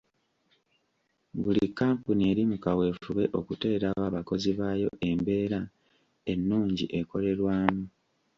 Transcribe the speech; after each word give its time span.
Buli 1.41 1.65
kkampuni 1.69 2.23
eri 2.31 2.43
mu 2.51 2.57
kaweefube 2.63 3.23
okuteerawo 3.39 4.01
abakozi 4.09 4.49
baayo 4.59 4.89
embeera 5.09 5.59
ennungi 6.31 6.85
ekolerwamu. 6.99 7.83